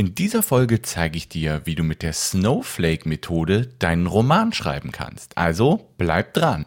[0.00, 5.36] In dieser Folge zeige ich dir, wie du mit der Snowflake-Methode deinen Roman schreiben kannst.
[5.36, 6.66] Also bleib dran.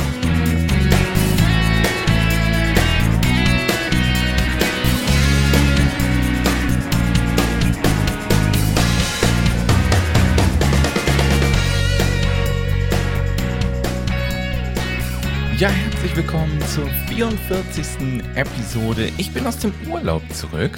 [15.61, 18.23] Ja, herzlich willkommen zur 44.
[18.33, 19.11] Episode.
[19.19, 20.71] Ich bin aus dem Urlaub zurück.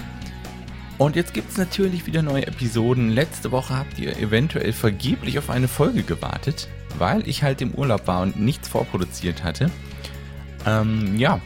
[0.98, 3.10] Und jetzt gibt es natürlich wieder neue Episoden.
[3.10, 8.08] Letzte Woche habt ihr eventuell vergeblich auf eine Folge gewartet, weil ich halt im Urlaub
[8.08, 9.72] war und nichts vorproduziert hatte.
[10.66, 11.40] Ähm, ja,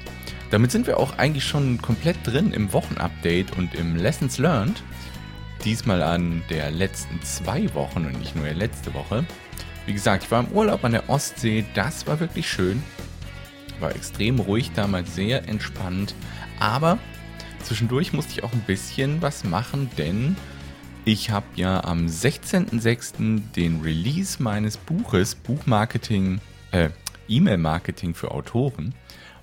[0.50, 4.82] damit sind wir auch eigentlich schon komplett drin im Wochenupdate und im Lessons Learned.
[5.64, 9.24] Diesmal an der letzten zwei Wochen und nicht nur der letzte Woche.
[9.86, 11.66] Wie gesagt, ich war im Urlaub an der Ostsee.
[11.76, 12.82] Das war wirklich schön.
[13.80, 16.16] War extrem ruhig damals, sehr entspannt.
[16.60, 16.98] Aber
[17.64, 20.36] zwischendurch musste ich auch ein bisschen was machen, denn
[21.06, 23.42] ich habe ja am 16.06.
[23.56, 26.90] den Release meines Buches Buchmarketing, äh,
[27.30, 28.94] E-Mail-Marketing für Autoren.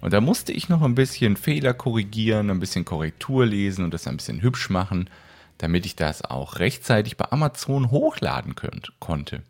[0.01, 4.07] Und da musste ich noch ein bisschen Fehler korrigieren, ein bisschen Korrektur lesen und das
[4.07, 5.09] ein bisschen hübsch machen,
[5.57, 9.43] damit ich das auch rechtzeitig bei Amazon hochladen könnt, konnte.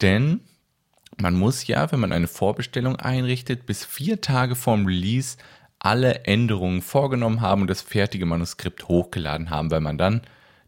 [0.00, 0.40] Denn
[1.20, 5.36] man muss ja, wenn man eine Vorbestellung einrichtet, bis vier Tage vorm Release
[5.78, 10.22] alle Änderungen vorgenommen haben und das fertige Manuskript hochgeladen haben, weil man dann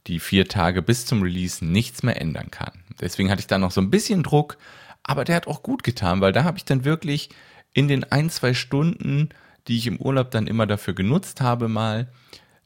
[0.07, 2.73] die vier Tage bis zum Release nichts mehr ändern kann.
[3.01, 4.59] Deswegen hatte ich da noch so ein bisschen Druck,
[5.03, 7.31] aber der hat auch gut getan, weil da habe ich dann wirklich
[7.73, 9.31] in den ein, zwei Stunden,
[9.69, 12.09] die ich im Urlaub dann immer dafür genutzt habe, mal,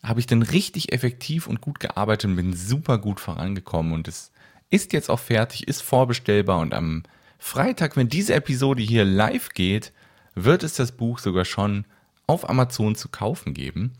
[0.02, 4.32] habe ich dann richtig effektiv und gut gearbeitet und bin super gut vorangekommen und es
[4.70, 7.02] ist jetzt auch fertig, ist vorbestellbar und am
[7.38, 9.92] Freitag, wenn diese Episode hier live geht,
[10.34, 11.84] wird es das Buch sogar schon
[12.26, 13.92] auf Amazon zu kaufen geben.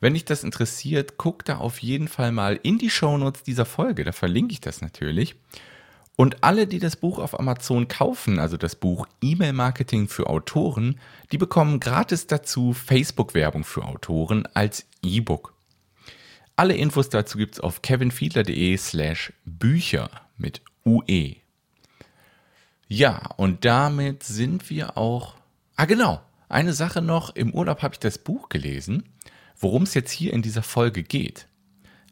[0.00, 4.04] Wenn dich das interessiert, guck da auf jeden Fall mal in die Shownotes dieser Folge,
[4.04, 5.36] da verlinke ich das natürlich.
[6.16, 11.00] Und alle, die das Buch auf Amazon kaufen, also das Buch E-Mail Marketing für Autoren,
[11.32, 15.54] die bekommen gratis dazu Facebook-Werbung für Autoren als E-Book.
[16.56, 21.39] Alle Infos dazu gibt es auf kevinfiedler.de slash Bücher mit UE.
[22.92, 25.36] Ja, und damit sind wir auch.
[25.76, 26.20] Ah, genau.
[26.48, 27.36] Eine Sache noch.
[27.36, 29.04] Im Urlaub habe ich das Buch gelesen,
[29.56, 31.46] worum es jetzt hier in dieser Folge geht.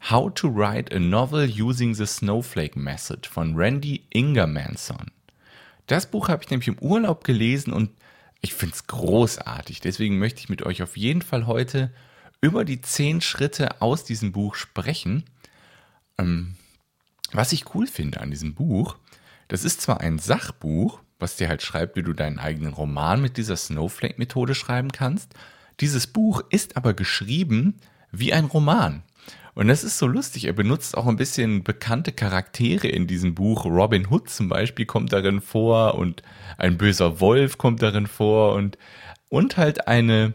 [0.09, 5.11] How to Write a Novel Using the Snowflake Method von Randy Ingermanson.
[5.87, 7.91] Das Buch habe ich nämlich im Urlaub gelesen und
[8.39, 9.81] ich finde es großartig.
[9.81, 11.91] Deswegen möchte ich mit euch auf jeden Fall heute
[12.39, 15.25] über die zehn Schritte aus diesem Buch sprechen.
[16.17, 16.55] Ähm,
[17.33, 18.97] was ich cool finde an diesem Buch,
[19.49, 23.35] das ist zwar ein Sachbuch, was dir halt schreibt, wie du deinen eigenen Roman mit
[23.35, 25.33] dieser Snowflake-Methode schreiben kannst.
[25.81, 27.75] Dieses Buch ist aber geschrieben
[28.11, 29.03] wie ein Roman.
[29.55, 30.45] Und das ist so lustig.
[30.45, 33.65] Er benutzt auch ein bisschen bekannte Charaktere in diesem Buch.
[33.65, 36.23] Robin Hood zum Beispiel kommt darin vor und
[36.57, 38.77] ein böser Wolf kommt darin vor und,
[39.27, 40.33] und halt eine,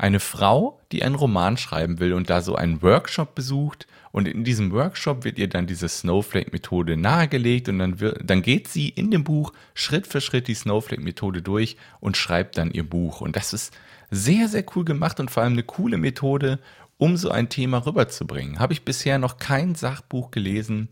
[0.00, 4.44] eine Frau, die einen Roman schreiben will und da so einen Workshop besucht und in
[4.44, 9.10] diesem Workshop wird ihr dann diese Snowflake-Methode nahegelegt und dann, wird, dann geht sie in
[9.10, 13.20] dem Buch Schritt für Schritt die Snowflake-Methode durch und schreibt dann ihr Buch.
[13.20, 13.74] Und das ist
[14.10, 16.58] sehr, sehr cool gemacht und vor allem eine coole Methode,
[16.96, 18.58] um so ein Thema rüberzubringen.
[18.58, 20.88] Habe ich bisher noch kein Sachbuch gelesen,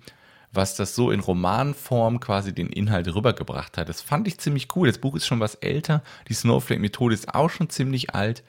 [0.53, 3.89] was das so in Romanform quasi den Inhalt rübergebracht hat.
[3.89, 4.87] Das fand ich ziemlich cool.
[4.87, 6.03] Das Buch ist schon was älter.
[6.29, 8.43] Die Snowflake-Methode ist auch schon ziemlich alt.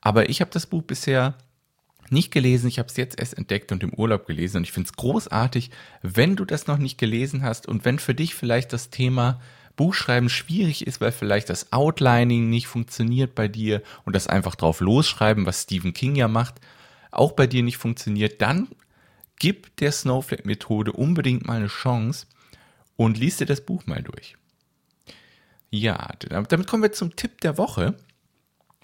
[0.00, 1.36] Aber ich habe das Buch bisher
[2.10, 2.68] nicht gelesen.
[2.68, 5.70] Ich habe es jetzt erst entdeckt und im Urlaub gelesen und ich finde es großartig,
[6.02, 9.40] wenn du das noch nicht gelesen hast und wenn für dich vielleicht das Thema
[9.76, 14.80] Buchschreiben schwierig ist, weil vielleicht das Outlining nicht funktioniert bei dir und das einfach drauf
[14.80, 16.56] losschreiben, was Stephen King ja macht,
[17.10, 18.68] auch bei dir nicht funktioniert, dann
[19.38, 22.26] gib der Snowflake-Methode unbedingt mal eine Chance
[22.96, 24.36] und liest dir das Buch mal durch.
[25.70, 27.94] Ja, damit kommen wir zum Tipp der Woche.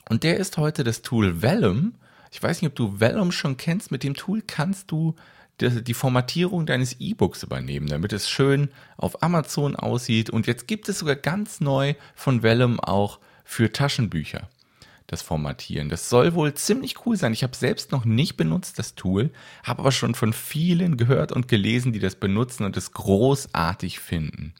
[0.08, 1.94] Und der ist heute das Tool Vellum.
[2.30, 3.90] Ich weiß nicht, ob du Vellum schon kennst.
[3.90, 5.14] Mit dem Tool kannst du
[5.60, 10.28] die Formatierung deines E-Books übernehmen, damit es schön auf Amazon aussieht.
[10.28, 14.48] Und jetzt gibt es sogar ganz neu von Vellum auch für Taschenbücher.
[15.06, 15.88] das Formatieren.
[15.88, 17.32] Das soll wohl ziemlich cool sein.
[17.32, 19.30] Ich habe selbst noch nicht benutzt, das Tool,
[19.62, 24.54] habe aber schon von vielen gehört und gelesen, die das benutzen und es großartig finden.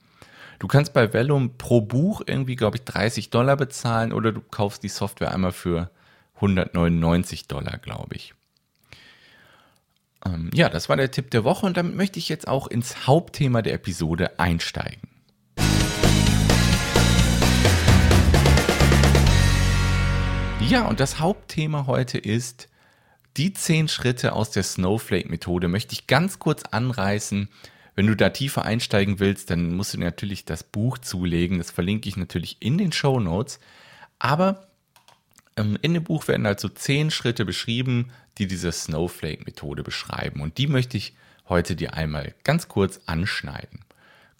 [0.64, 4.82] Du kannst bei Vellum pro Buch irgendwie, glaube ich, 30 Dollar bezahlen oder du kaufst
[4.82, 5.90] die Software einmal für
[6.36, 8.32] 199 Dollar, glaube ich.
[10.24, 13.06] Ähm, ja, das war der Tipp der Woche und damit möchte ich jetzt auch ins
[13.06, 15.02] Hauptthema der Episode einsteigen.
[20.66, 22.70] Ja, und das Hauptthema heute ist
[23.36, 25.68] die zehn Schritte aus der Snowflake-Methode.
[25.68, 27.50] Möchte ich ganz kurz anreißen.
[27.94, 31.58] Wenn du da tiefer einsteigen willst, dann musst du natürlich das Buch zulegen.
[31.58, 33.60] Das verlinke ich natürlich in den Show Notes.
[34.18, 34.68] Aber
[35.56, 40.40] ähm, in dem Buch werden also zehn Schritte beschrieben, die diese Snowflake-Methode beschreiben.
[40.40, 41.14] Und die möchte ich
[41.48, 43.80] heute dir einmal ganz kurz anschneiden.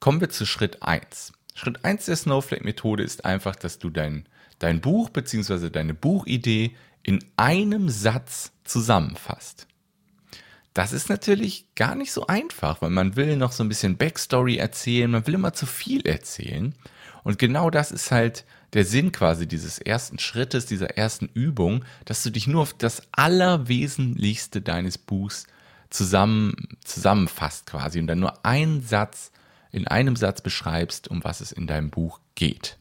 [0.01, 1.33] Kommen wir zu Schritt 1.
[1.55, 4.27] Schritt 1 der Snowflake-Methode ist einfach, dass du dein
[4.59, 5.71] dein Buch bzw.
[5.71, 9.67] deine Buchidee in einem Satz zusammenfasst.
[10.75, 14.57] Das ist natürlich gar nicht so einfach, weil man will noch so ein bisschen Backstory
[14.57, 16.75] erzählen, man will immer zu viel erzählen.
[17.23, 22.25] Und genau das ist halt der Sinn quasi dieses ersten Schrittes, dieser ersten Übung, dass
[22.25, 25.47] du dich nur auf das Allerwesentlichste deines Buchs
[25.91, 26.55] zusammen,
[26.85, 29.31] zusammenfasst quasi und dann nur einen Satz
[29.71, 32.79] in einem Satz beschreibst, um was es in deinem Buch geht.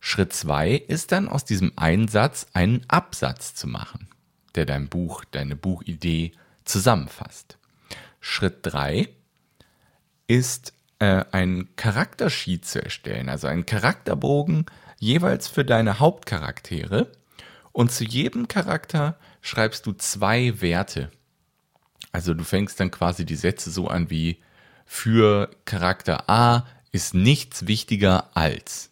[0.00, 4.08] Schritt zwei ist dann aus diesem einen Satz einen Absatz zu machen,
[4.58, 6.32] der dein Buch, deine Buchidee
[6.64, 7.58] zusammenfasst.
[8.20, 9.08] Schritt drei
[10.26, 14.66] ist äh, ein Charaktersheet zu erstellen, also einen Charakterbogen
[14.98, 17.12] jeweils für deine Hauptcharaktere.
[17.70, 21.12] Und zu jedem Charakter schreibst du zwei Werte.
[22.10, 24.42] Also du fängst dann quasi die Sätze so an wie
[24.84, 28.90] für Charakter A ist nichts wichtiger als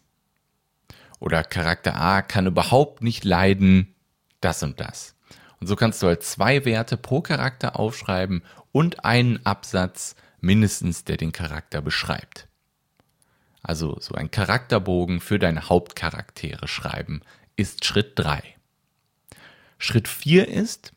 [1.19, 3.95] oder Charakter A kann überhaupt nicht leiden
[4.39, 5.15] das und das.
[5.59, 11.17] Und so kannst du halt zwei Werte pro Charakter aufschreiben und einen Absatz mindestens, der
[11.17, 12.47] den Charakter beschreibt.
[13.63, 17.21] Also so ein Charakterbogen für deine Hauptcharaktere schreiben
[17.55, 18.41] ist Schritt 3.
[19.79, 20.93] Schritt 4 ist,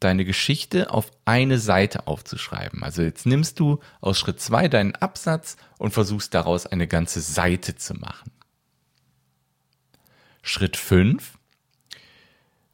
[0.00, 2.82] deine Geschichte auf eine Seite aufzuschreiben.
[2.84, 7.76] Also jetzt nimmst du aus Schritt 2 deinen Absatz und versuchst daraus eine ganze Seite
[7.76, 8.30] zu machen.
[10.42, 11.38] Schritt 5.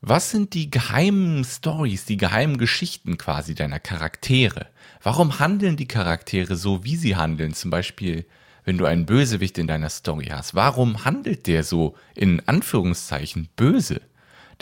[0.02, 4.67] Was sind die geheimen Stories, die geheimen Geschichten quasi deiner Charaktere?
[5.02, 7.52] Warum handeln die Charaktere so, wie sie handeln?
[7.52, 8.25] Zum Beispiel,
[8.64, 10.55] wenn du einen Bösewicht in deiner Story hast.
[10.55, 14.00] Warum handelt der so in Anführungszeichen böse?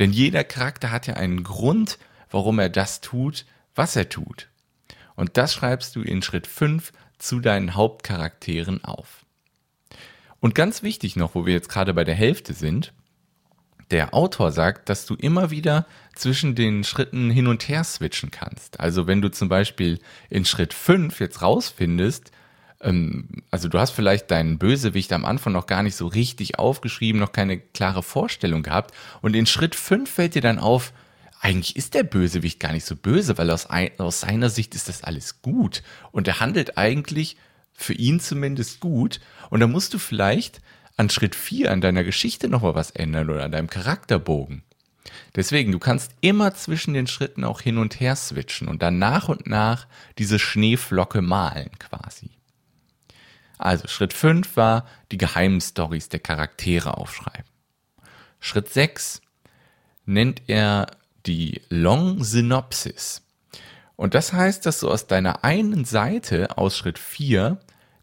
[0.00, 1.99] Denn jeder Charakter hat ja einen Grund,
[2.31, 3.46] warum er das tut,
[3.76, 4.49] was er tut.
[5.14, 9.25] Und das schreibst du in Schritt 5 zu deinen Hauptcharakteren auf.
[10.40, 12.93] Und ganz wichtig noch, wo wir jetzt gerade bei der Hälfte sind,
[13.90, 18.81] der Autor sagt, dass du immer wieder zwischen den Schritten hin und her switchen kannst.
[18.81, 19.99] Also wenn du zum Beispiel
[20.31, 22.31] in Schritt 5 jetzt rausfindest,
[22.81, 27.20] ähm, also du hast vielleicht deinen Bösewicht am Anfang noch gar nicht so richtig aufgeschrieben,
[27.20, 30.93] noch keine klare Vorstellung gehabt und in Schritt 5 fällt dir dann auf,
[31.40, 33.69] eigentlich ist der Bösewicht gar nicht so böse, weil aus,
[33.99, 37.37] aus seiner Sicht ist das alles gut und er handelt eigentlich
[37.73, 39.20] für ihn zumindest gut
[39.50, 40.61] und da musst du vielleicht
[40.99, 44.62] an Schritt 4 an deiner Geschichte nochmal was ändern oder an deinem Charakterbogen.
[45.35, 49.28] Deswegen, du kannst immer zwischen den Schritten auch hin und her switchen und dann nach
[49.28, 49.87] und nach
[50.19, 52.31] diese Schneeflocke malen quasi.
[53.57, 57.50] Also Schritt 5 war die geheimen Stories der Charaktere aufschreiben.
[58.40, 59.21] Schritt 6
[60.05, 60.88] nennt er
[61.26, 63.23] die Long Synopsis.
[63.97, 67.59] Und das heißt, dass du aus deiner einen Seite aus Schritt 4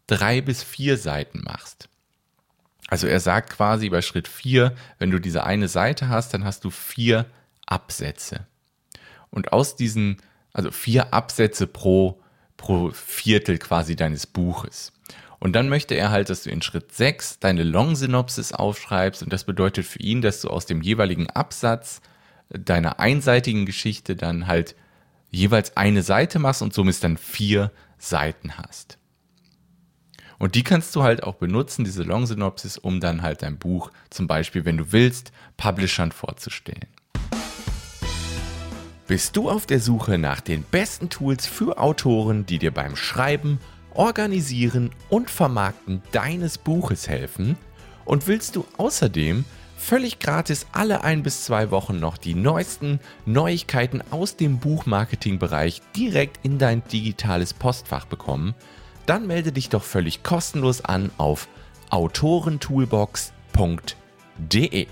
[0.06, 1.88] drei bis vier Seiten machst.
[2.88, 6.64] Also er sagt quasi bei Schritt 4, wenn du diese eine Seite hast, dann hast
[6.64, 7.26] du vier
[7.66, 8.46] Absätze.
[9.30, 10.18] Und aus diesen,
[10.52, 12.22] also vier Absätze pro,
[12.56, 14.92] pro Viertel quasi deines Buches.
[15.38, 19.22] Und dann möchte er halt, dass du in Schritt 6 deine Long-Synopsis aufschreibst.
[19.22, 22.00] Und das bedeutet für ihn, dass du aus dem jeweiligen Absatz
[22.48, 24.76] deiner einseitigen Geschichte dann halt
[25.30, 28.98] jeweils eine Seite machst und somit dann vier Seiten hast.
[30.38, 33.90] Und die kannst du halt auch benutzen, diese Long Synopsis, um dann halt dein Buch
[34.10, 36.86] zum Beispiel, wenn du willst, Publishern vorzustellen.
[39.06, 43.60] Bist du auf der Suche nach den besten Tools für Autoren, die dir beim Schreiben,
[43.94, 47.56] Organisieren und Vermarkten deines Buches helfen?
[48.04, 49.44] Und willst du außerdem
[49.76, 56.44] völlig gratis alle ein bis zwei Wochen noch die neuesten Neuigkeiten aus dem Buchmarketingbereich direkt
[56.44, 58.54] in dein digitales Postfach bekommen?
[59.06, 61.46] Dann melde dich doch völlig kostenlos an auf
[61.90, 64.86] autorentoolbox.de.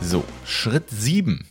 [0.00, 1.44] So, Schritt 7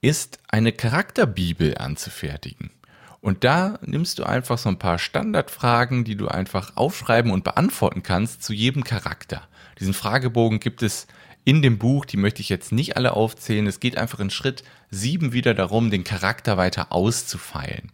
[0.00, 2.72] ist eine Charakterbibel anzufertigen.
[3.20, 8.02] Und da nimmst du einfach so ein paar Standardfragen, die du einfach aufschreiben und beantworten
[8.02, 9.46] kannst zu jedem Charakter.
[9.78, 11.06] Diesen Fragebogen gibt es
[11.48, 13.66] in dem Buch, die möchte ich jetzt nicht alle aufzählen.
[13.66, 17.90] Es geht einfach in Schritt 7 wieder darum, den Charakter weiter auszufeilen.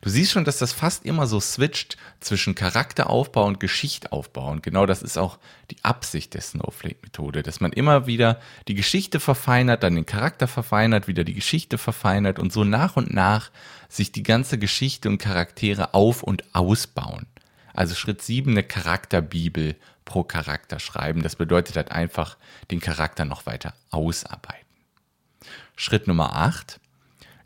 [0.00, 4.50] Du siehst schon, dass das fast immer so switcht zwischen Charakteraufbau und Geschichtaufbau.
[4.50, 5.38] Und genau das ist auch
[5.70, 11.06] die Absicht der Snowflake-Methode, dass man immer wieder die Geschichte verfeinert, dann den Charakter verfeinert,
[11.06, 13.52] wieder die Geschichte verfeinert und so nach und nach
[13.88, 17.26] sich die ganze Geschichte und Charaktere auf und ausbauen.
[17.74, 21.22] Also Schritt 7, eine Charakterbibel pro Charakter schreiben.
[21.22, 22.36] Das bedeutet halt einfach,
[22.70, 24.66] den Charakter noch weiter ausarbeiten.
[25.76, 26.80] Schritt Nummer 8,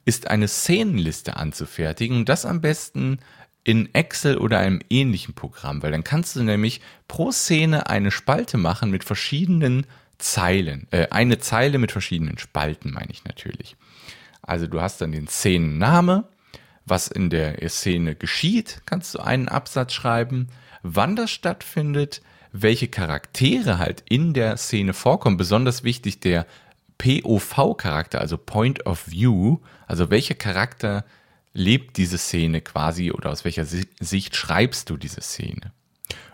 [0.04, 2.24] ist eine Szenenliste anzufertigen.
[2.24, 3.18] Das am besten
[3.64, 8.58] in Excel oder einem ähnlichen Programm, weil dann kannst du nämlich pro Szene eine Spalte
[8.58, 9.86] machen mit verschiedenen
[10.18, 10.86] Zeilen.
[10.92, 13.76] Äh, eine Zeile mit verschiedenen Spalten, meine ich natürlich.
[14.40, 16.28] Also du hast dann den Szenenname,
[16.84, 20.48] was in der Szene geschieht, kannst du einen Absatz schreiben,
[20.82, 22.22] wann das stattfindet,
[22.62, 25.36] welche Charaktere halt in der Szene vorkommen.
[25.36, 26.46] Besonders wichtig der
[26.98, 31.04] POV-Charakter, also Point of View, also welcher Charakter
[31.52, 35.72] lebt diese Szene quasi oder aus welcher Sicht schreibst du diese Szene?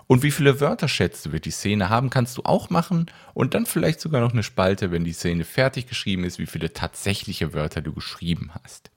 [0.07, 3.55] Und wie viele Wörter schätzt du, wird die Szene haben, kannst du auch machen und
[3.55, 7.55] dann vielleicht sogar noch eine Spalte, wenn die Szene fertig geschrieben ist, wie viele tatsächliche
[7.55, 8.91] Wörter du geschrieben hast.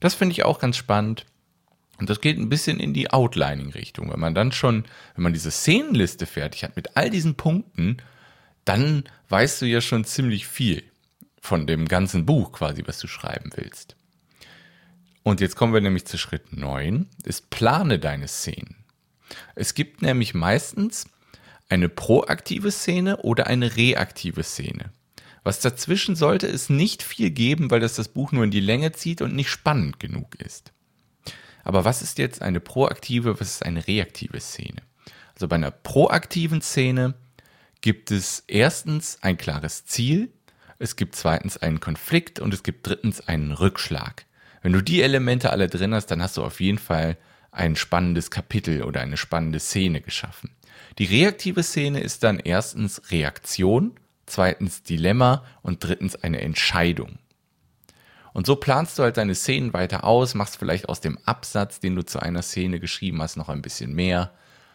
[0.00, 1.26] Das finde ich auch ganz spannend.
[1.98, 4.12] Und das geht ein bisschen in die Outlining-Richtung.
[4.12, 4.84] Wenn man dann schon,
[5.14, 7.98] wenn man diese Szenenliste fertig hat mit all diesen Punkten,
[8.64, 10.82] dann weißt du ja schon ziemlich viel
[11.40, 13.96] von dem ganzen Buch quasi, was du schreiben willst.
[15.22, 18.76] Und jetzt kommen wir nämlich zu Schritt 9, ist plane deine Szenen.
[19.54, 21.06] Es gibt nämlich meistens
[21.68, 24.92] eine proaktive Szene oder eine reaktive Szene.
[25.42, 28.92] Was dazwischen sollte es nicht viel geben, weil das das Buch nur in die Länge
[28.92, 30.73] zieht und nicht spannend genug ist.
[31.64, 34.82] Aber was ist jetzt eine proaktive, was ist eine reaktive Szene?
[35.34, 37.14] Also bei einer proaktiven Szene
[37.80, 40.30] gibt es erstens ein klares Ziel,
[40.78, 44.26] es gibt zweitens einen Konflikt und es gibt drittens einen Rückschlag.
[44.62, 47.16] Wenn du die Elemente alle drin hast, dann hast du auf jeden Fall
[47.52, 50.50] ein spannendes Kapitel oder eine spannende Szene geschaffen.
[50.98, 53.92] Die reaktive Szene ist dann erstens Reaktion,
[54.26, 57.18] zweitens Dilemma und drittens eine Entscheidung.
[58.34, 61.96] Und so planst du halt deine Szenen weiter aus, machst vielleicht aus dem Absatz, den
[61.96, 64.32] du zu einer Szene geschrieben hast, noch ein bisschen mehr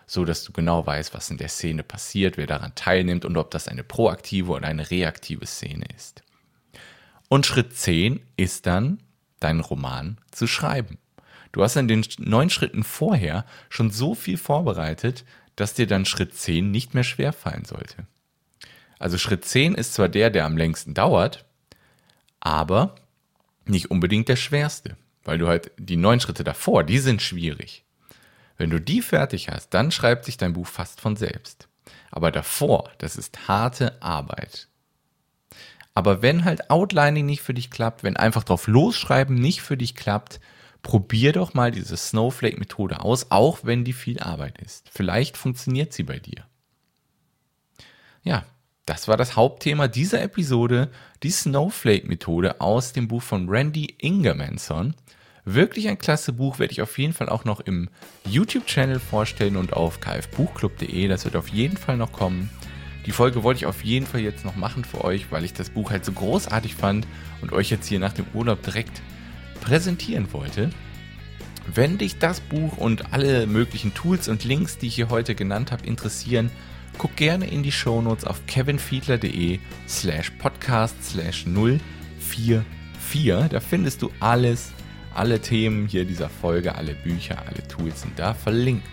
[0.09, 3.51] so dass du genau weißt, was in der Szene passiert, wer daran teilnimmt und ob
[3.51, 6.23] das eine proaktive oder eine reaktive Szene ist.
[7.27, 9.03] Und Schritt 10 ist dann,
[9.39, 10.97] deinen Roman zu schreiben.
[11.51, 15.25] Du hast in den neun Schritten vorher schon so viel vorbereitet,
[15.55, 18.07] dass dir dann Schritt 10 nicht mehr schwer fallen sollte.
[18.97, 21.45] Also Schritt 10 ist zwar der, der am längsten dauert,
[22.39, 22.95] aber
[23.69, 27.85] nicht unbedingt der schwerste, weil du halt die neun Schritte davor, die sind schwierig.
[28.57, 31.69] Wenn du die fertig hast, dann schreibt sich dein Buch fast von selbst.
[32.11, 34.67] Aber davor, das ist harte Arbeit.
[35.93, 39.95] Aber wenn halt Outlining nicht für dich klappt, wenn einfach drauf losschreiben nicht für dich
[39.95, 40.39] klappt,
[40.81, 44.89] probier doch mal diese Snowflake-Methode aus, auch wenn die viel Arbeit ist.
[44.91, 46.45] Vielleicht funktioniert sie bei dir.
[48.23, 48.45] Ja,
[48.89, 50.89] das war das Hauptthema dieser Episode,
[51.21, 54.95] die Snowflake-Methode aus dem Buch von Randy Ingermanson.
[55.45, 57.89] Wirklich ein klasse Buch, werde ich auf jeden Fall auch noch im
[58.25, 61.07] YouTube-Channel vorstellen und auf kfbuchclub.de.
[61.07, 62.49] Das wird auf jeden Fall noch kommen.
[63.05, 65.69] Die Folge wollte ich auf jeden Fall jetzt noch machen für euch, weil ich das
[65.69, 67.05] Buch halt so großartig fand
[67.43, 69.03] und euch jetzt hier nach dem Urlaub direkt
[69.61, 70.71] präsentieren wollte.
[71.71, 75.71] Wenn dich das Buch und alle möglichen Tools und Links, die ich hier heute genannt
[75.71, 76.49] habe, interessieren,
[76.97, 83.49] guck gerne in die Shownotes auf kevinfiedler.de slash podcast slash 044.
[83.49, 84.71] Da findest du alles,
[85.13, 88.87] alle Themen hier dieser Folge, alle Bücher, alle Tools sind da verlinkt.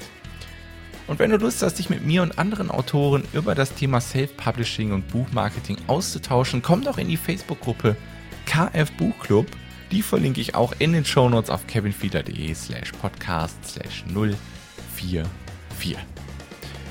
[1.07, 4.93] Und wenn du Lust hast, dich mit mir und anderen Autoren über das Thema Self-Publishing
[4.93, 7.97] und Buchmarketing auszutauschen, komm doch in die Facebook-Gruppe
[8.45, 9.47] KF Buchclub.
[9.93, 16.16] Die verlinke ich auch in den Shownotes auf kevinfiedler.de slash podcast slash 044.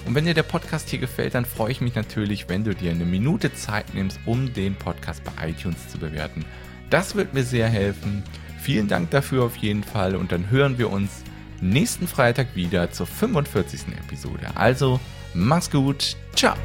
[0.05, 2.91] Und wenn dir der Podcast hier gefällt, dann freue ich mich natürlich, wenn du dir
[2.91, 6.45] eine Minute Zeit nimmst, um den Podcast bei iTunes zu bewerten.
[6.89, 8.23] Das wird mir sehr helfen.
[8.59, 11.23] Vielen Dank dafür auf jeden Fall und dann hören wir uns
[11.61, 13.81] nächsten Freitag wieder zur 45.
[14.05, 14.47] Episode.
[14.55, 14.99] Also,
[15.33, 16.55] mach's gut, ciao!